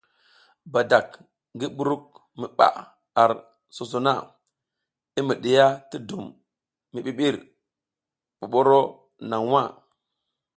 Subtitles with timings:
[0.71, 1.07] Badak
[1.55, 2.05] ngi buruk
[2.39, 2.81] mi ɓaʼa
[3.21, 3.31] ar
[3.75, 4.13] sozo na
[5.19, 6.25] i mi ɗiya ti dum
[6.91, 7.35] mi ɓiɓir
[8.39, 8.79] ɓoɓoro
[9.29, 9.61] naŋ nwa.